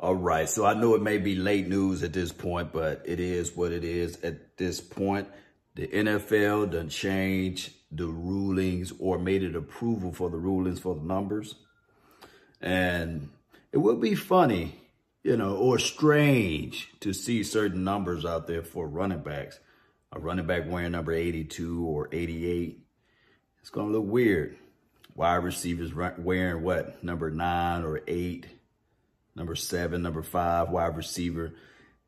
[0.00, 3.20] All right, so I know it may be late news at this point, but it
[3.20, 5.28] is what it is at this point.
[5.76, 11.04] The NFL done changed the rulings or made it approval for the rulings for the
[11.04, 11.54] numbers.
[12.60, 13.30] And
[13.70, 14.80] it will be funny,
[15.22, 19.60] you know, or strange to see certain numbers out there for running backs.
[20.10, 22.80] A running back wearing number 82 or 88.
[23.60, 24.56] It's going to look weird.
[25.14, 27.02] Wide receivers wearing what?
[27.04, 28.46] Number 9 or 8
[29.34, 31.54] number seven, number five, wide receiver.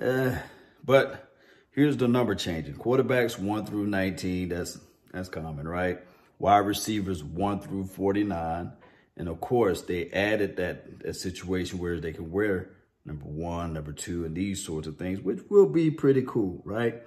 [0.00, 0.36] Uh,
[0.84, 1.32] but
[1.70, 2.74] here's the number changing.
[2.74, 4.78] Quarterbacks 1 through 19, that's
[5.12, 6.00] that's common, right?
[6.38, 8.72] Wide receivers 1 through 49.
[9.16, 12.70] And of course, they added that, that situation where they can wear
[13.04, 17.02] number one, number two, and these sorts of things, which will be pretty cool, right?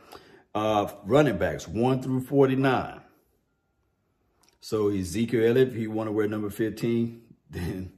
[0.54, 3.02] Uh, running backs 1 through 49.
[4.60, 7.94] So Ezekiel Elliott, if you want to wear number 15, then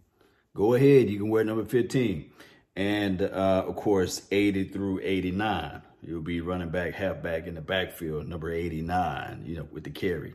[0.55, 1.09] go ahead.
[1.09, 2.31] You can wear number 15.
[2.75, 5.81] And, uh, of course, 80 through 89.
[6.02, 10.34] You'll be running back, halfback in the backfield, number 89, you know, with the carry.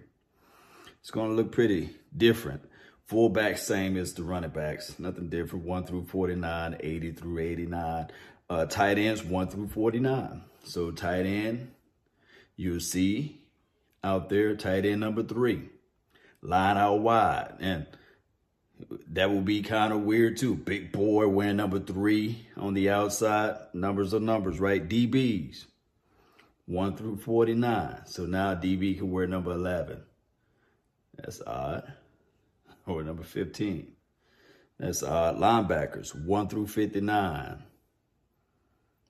[1.00, 2.62] It's going to look pretty different.
[3.06, 4.98] Fullback, same as the running backs.
[4.98, 5.64] Nothing different.
[5.64, 8.08] 1 through 49, 80 through 89.
[8.50, 10.42] Uh, tight ends, 1 through 49.
[10.64, 11.70] So tight end,
[12.56, 13.42] you'll see
[14.04, 15.68] out there, tight end number 3.
[16.42, 17.54] Line out wide.
[17.60, 17.86] And
[19.12, 20.54] that will be kind of weird too.
[20.54, 23.56] Big boy wearing number three on the outside.
[23.72, 24.86] Numbers are numbers, right?
[24.86, 25.66] DBs,
[26.66, 28.02] 1 through 49.
[28.06, 30.00] So now DB can wear number 11.
[31.16, 31.92] That's odd.
[32.86, 33.86] Or number 15.
[34.78, 35.36] That's odd.
[35.36, 37.62] Linebackers, 1 through 59.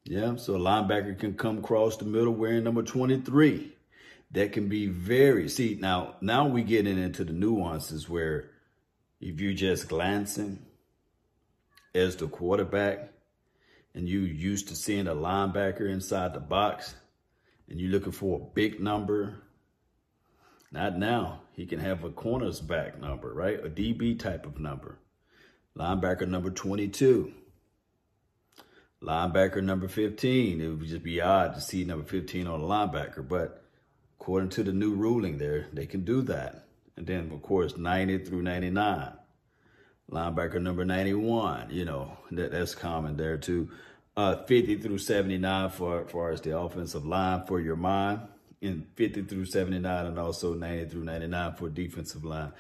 [0.02, 3.72] Yeah, so a linebacker can come across the middle wearing number 23.
[4.32, 8.50] That can be very, see, now, now we getting into the nuances where
[9.20, 10.64] if you just glancing
[11.94, 13.10] as the quarterback
[13.94, 16.94] and you used to seeing a linebacker inside the box
[17.68, 19.42] and you're looking for a big number,
[20.70, 21.40] not now.
[21.52, 23.58] He can have a corner's back number, right?
[23.64, 24.98] A DB type of number.
[25.76, 27.32] Linebacker number 22.
[29.02, 30.60] Linebacker number 15.
[30.60, 33.64] It would just be odd to see number 15 on a linebacker, but
[34.20, 36.64] according to the new ruling there, they can do that.
[36.98, 39.12] And then, of course, 90 through 99.
[40.10, 43.70] Linebacker number 91, you know, that, that's common there too.
[44.16, 48.22] Uh, 50 through 79 for, far as the offensive line for your mind,
[48.60, 52.52] and 50 through 79, and also 90 through 99 for defensive line.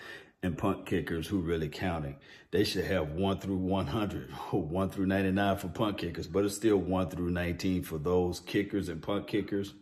[0.44, 2.14] And punt kickers, who really counting?
[2.52, 6.54] They should have 1 through 100, or 1 through 99 for punt kickers, but it's
[6.54, 9.74] still 1 through 19 for those kickers and punt kickers.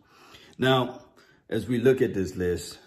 [0.57, 1.01] Now,
[1.47, 2.79] as we look at this list,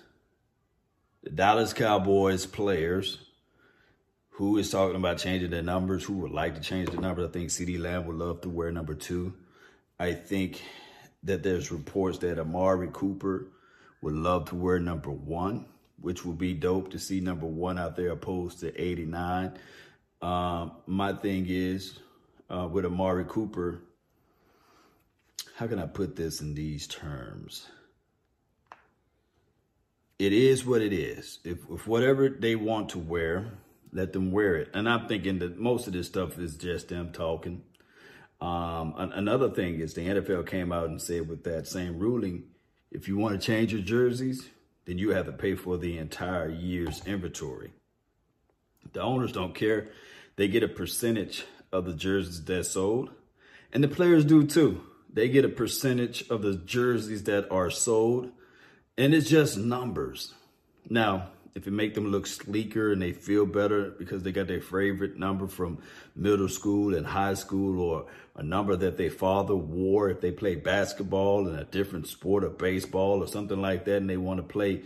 [1.22, 3.18] the Dallas Cowboys players
[4.30, 7.28] who is talking about changing their numbers, who would like to change the numbers.
[7.28, 9.34] I think CeeDee Lamb would love to wear number two.
[9.98, 10.62] I think
[11.24, 13.48] that there's reports that Amari Cooper
[14.00, 15.66] would love to wear number one,
[16.00, 19.58] which would be dope to see number one out there opposed to 89.
[20.22, 21.98] Um, my thing is
[22.48, 23.82] uh, with Amari Cooper,
[25.56, 27.66] how can I put this in these terms?
[30.20, 31.38] It is what it is.
[31.44, 33.52] If, if whatever they want to wear,
[33.90, 34.68] let them wear it.
[34.74, 37.62] And I'm thinking that most of this stuff is just them talking.
[38.38, 42.44] Um, another thing is the NFL came out and said with that same ruling,
[42.90, 44.46] if you want to change your jerseys,
[44.84, 47.72] then you have to pay for the entire year's inventory.
[48.92, 49.88] The owners don't care.
[50.36, 53.08] They get a percentage of the jerseys that's sold,
[53.72, 54.82] and the players do too.
[55.10, 58.32] They get a percentage of the jerseys that are sold
[58.96, 60.34] and it's just numbers.
[60.88, 64.60] Now, if it make them look sleeker and they feel better because they got their
[64.60, 65.78] favorite number from
[66.14, 68.06] middle school and high school or
[68.36, 72.50] a number that their father wore if they play basketball in a different sport or
[72.50, 74.82] baseball or something like that and they want to play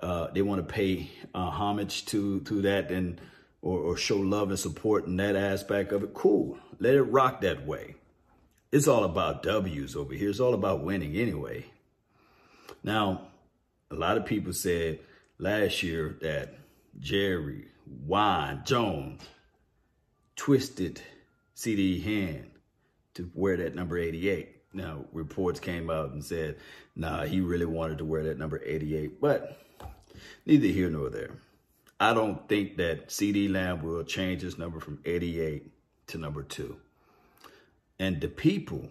[0.00, 3.20] uh, they want to pay uh, homage to to that and
[3.62, 6.58] or, or show love and support in that aspect of it cool.
[6.78, 7.94] Let it rock that way.
[8.70, 10.30] It's all about w's over here.
[10.30, 11.66] It's all about winning anyway.
[12.82, 13.28] Now
[13.90, 15.00] a lot of people said
[15.38, 16.54] last year that
[16.98, 19.22] Jerry Wayne Jones
[20.36, 21.00] twisted
[21.56, 22.50] CeeDee hand
[23.14, 24.50] to wear that number 88.
[24.72, 26.56] Now, reports came out and said,
[26.96, 29.20] nah, he really wanted to wear that number 88.
[29.20, 29.58] But
[30.44, 31.38] neither here nor there.
[32.00, 35.70] I don't think that CeeDee Lamb will change his number from 88
[36.08, 36.76] to number 2.
[38.00, 38.88] And the people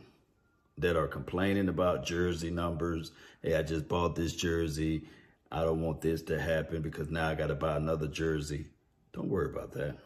[0.77, 3.11] that are complaining about jersey numbers.
[3.41, 5.07] Hey, I just bought this jersey.
[5.51, 8.65] I don't want this to happen because now I got to buy another jersey.
[9.13, 9.97] Don't worry about that.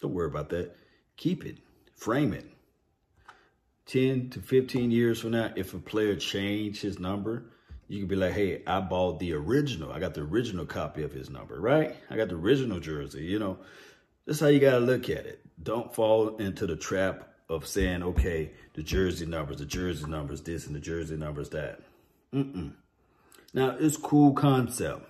[0.00, 0.74] Don't worry about that.
[1.16, 1.58] Keep it.
[1.94, 2.46] Frame it.
[3.86, 7.44] 10 to 15 years from now, if a player changed his number,
[7.88, 9.92] you can be like, hey, I bought the original.
[9.92, 11.94] I got the original copy of his number, right?
[12.10, 13.58] I got the original jersey, you know.
[14.24, 15.40] That's how you got to look at it.
[15.62, 20.66] Don't fall into the trap of saying, okay, the jersey numbers, the jersey numbers, this
[20.66, 21.80] and the jersey numbers, that.
[22.34, 22.72] Mm-mm.
[23.52, 25.06] Now, it's cool concept.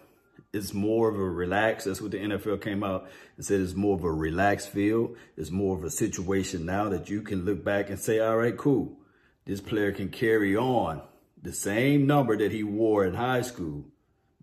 [0.52, 1.86] It's more of a relaxed.
[1.86, 5.14] That's what the NFL came out and said it's more of a relaxed feel.
[5.36, 8.56] It's more of a situation now that you can look back and say, all right,
[8.56, 8.98] cool.
[9.44, 11.00] This player can carry on
[11.40, 13.84] the same number that he wore in high school,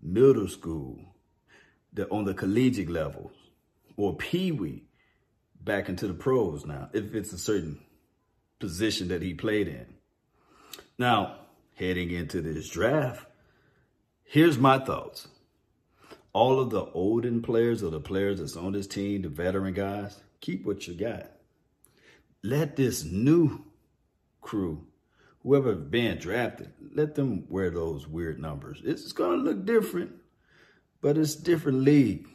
[0.02, 0.98] middle school,
[1.92, 3.30] the, on the collegiate level,
[3.96, 4.84] or pee-wee
[5.62, 7.78] back into the pros now, if it's a certain
[8.60, 9.86] position that he played in.
[10.98, 11.38] Now,
[11.74, 13.26] heading into this draft,
[14.22, 15.28] here's my thoughts.
[16.32, 20.20] All of the olden players or the players that's on this team, the veteran guys,
[20.40, 21.32] keep what you got.
[22.42, 23.64] Let this new
[24.40, 24.86] crew,
[25.42, 28.80] whoever been drafted, let them wear those weird numbers.
[28.84, 30.12] It's going to look different,
[31.00, 32.26] but it's different league.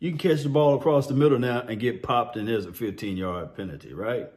[0.00, 2.72] You can catch the ball across the middle now and get popped and there's a
[2.72, 4.30] 15 yard penalty, right?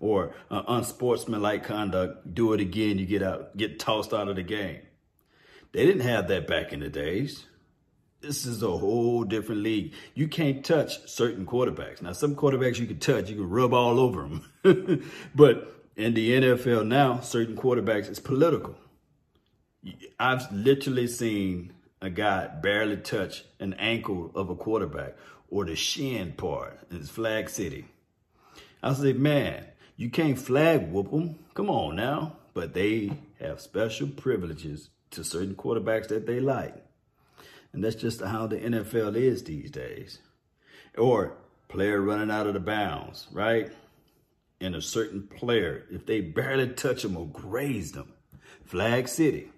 [0.00, 4.42] Or uh, unsportsmanlike conduct, do it again, you get out, get tossed out of the
[4.42, 4.80] game.
[5.72, 7.46] They didn't have that back in the days.
[8.20, 9.92] This is a whole different league.
[10.14, 12.02] You can't touch certain quarterbacks.
[12.02, 14.22] Now, some quarterbacks you can touch, you can rub all over
[14.62, 15.10] them.
[15.34, 18.76] but in the NFL now, certain quarterbacks, it's political.
[20.18, 25.14] I've literally seen a guy barely touch an ankle of a quarterback
[25.48, 27.86] or the shin part in Flag City.
[28.82, 29.64] I say, man,
[29.98, 31.40] you can't flag whoop them.
[31.54, 32.36] Come on now.
[32.54, 33.10] But they
[33.40, 36.74] have special privileges to certain quarterbacks that they like.
[37.72, 40.20] And that's just how the NFL is these days.
[40.96, 41.36] Or
[41.66, 43.72] player running out of the bounds, right?
[44.60, 48.12] And a certain player, if they barely touch them or graze them,
[48.64, 49.50] Flag City.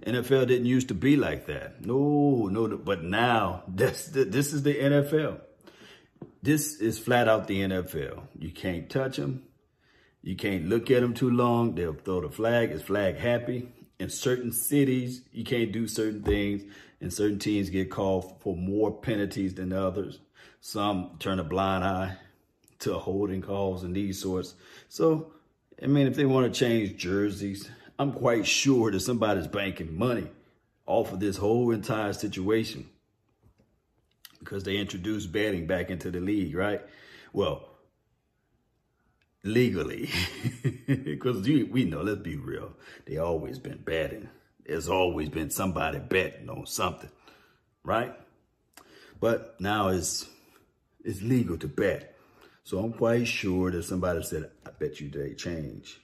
[0.00, 1.84] NFL didn't used to be like that.
[1.84, 5.40] No, no, but now this this is the NFL.
[6.42, 8.22] This is flat out the NFL.
[8.38, 9.44] You can't touch them.
[10.22, 11.74] You can't look at them too long.
[11.74, 12.70] They'll throw the flag.
[12.70, 13.68] It's flag happy.
[13.98, 16.62] In certain cities, you can't do certain things,
[17.00, 20.20] and certain teams get called for more penalties than others.
[20.60, 22.16] Some turn a blind eye
[22.80, 24.54] to holding calls and these sorts.
[24.88, 25.32] So,
[25.82, 30.28] I mean, if they want to change jerseys, I'm quite sure that somebody's banking money
[30.86, 32.88] off of this whole entire situation
[34.44, 36.80] because they introduced betting back into the league, right?
[37.32, 37.68] Well,
[39.44, 40.10] legally,
[40.86, 42.72] because we know, let's be real,
[43.06, 44.28] they always been betting.
[44.66, 47.10] There's always been somebody betting on something,
[47.82, 48.14] right?
[49.20, 50.28] But now it's
[51.04, 52.16] it's legal to bet.
[52.64, 56.00] So I'm quite sure that somebody said, I bet you they change.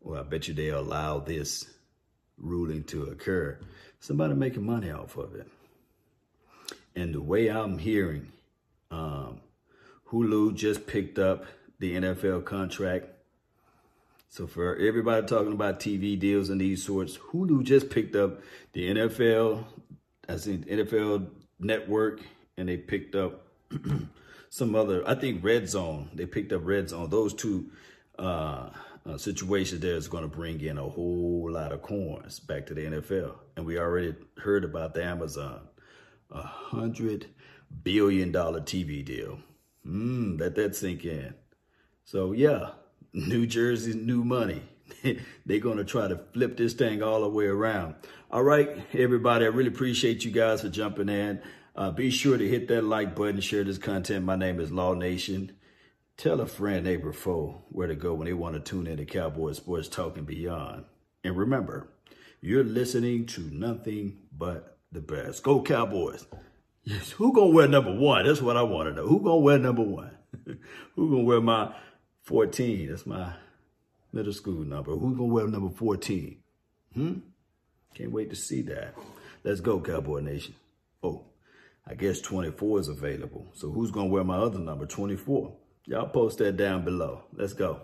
[0.00, 1.66] Well, I bet you they allow this
[2.36, 3.58] ruling to occur.
[3.98, 5.48] Somebody making money off of it.
[6.98, 8.32] And the way I'm hearing,
[8.90, 9.40] um,
[10.10, 11.44] Hulu just picked up
[11.78, 13.06] the NFL contract.
[14.28, 18.40] So for everybody talking about TV deals and these sorts, Hulu just picked up
[18.72, 19.64] the NFL,
[20.28, 21.28] I think NFL
[21.60, 22.20] Network,
[22.56, 23.46] and they picked up
[24.50, 26.10] some other, I think Red Zone.
[26.12, 27.10] They picked up Red Zone.
[27.10, 27.70] Those two
[28.18, 28.70] uh,
[29.06, 32.74] uh, situation there is going to bring in a whole lot of coins back to
[32.74, 33.34] the NFL.
[33.56, 35.60] And we already heard about the Amazon,
[36.30, 37.26] a hundred
[37.82, 39.38] billion dollar TV deal.
[39.86, 41.34] Mmm, let that sink in.
[42.04, 42.70] So yeah,
[43.12, 44.62] New Jersey's new money.
[45.46, 47.94] They're going to try to flip this thing all the way around.
[48.30, 51.40] All right, everybody, I really appreciate you guys for jumping in.
[51.76, 54.24] Uh, be sure to hit that like button, share this content.
[54.24, 55.52] My name is Law Nation.
[56.16, 59.04] Tell a friend, neighbor, foe where to go when they want to tune in to
[59.04, 60.84] Cowboy Sports Talk and beyond.
[61.22, 61.88] And remember,
[62.40, 65.42] you're listening to nothing but the best.
[65.42, 66.26] Go Cowboys.
[66.84, 68.26] Yes, who gonna wear number one?
[68.26, 69.06] That's what I want to know.
[69.06, 70.10] Who gonna wear number one?
[70.94, 71.74] who gonna wear my
[72.22, 72.88] 14?
[72.88, 73.34] That's my
[74.12, 74.92] middle school number.
[74.92, 76.38] Who gonna wear number 14?
[76.94, 77.14] Hmm?
[77.94, 78.94] Can't wait to see that.
[79.44, 80.54] Let's go, Cowboy Nation.
[81.02, 81.24] Oh,
[81.86, 83.48] I guess 24 is available.
[83.54, 85.54] So who's gonna wear my other number, 24?
[85.86, 87.24] Y'all post that down below.
[87.34, 87.80] Let's go.